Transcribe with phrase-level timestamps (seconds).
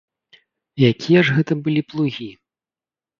[0.89, 2.31] Якія ж гэта былі плугі?